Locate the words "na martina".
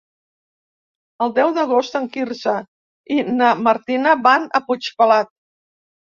3.27-4.17